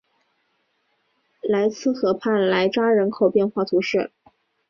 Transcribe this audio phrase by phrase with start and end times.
[1.43, 4.11] 莱兹河畔莱扎人口变化图示